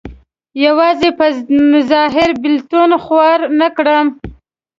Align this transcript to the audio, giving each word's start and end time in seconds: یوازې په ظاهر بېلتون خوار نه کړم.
یوازې 0.65 1.09
په 1.19 1.25
ظاهر 1.91 2.29
بېلتون 2.41 2.91
خوار 3.03 3.39
نه 3.59 3.67
کړم. 3.77 4.07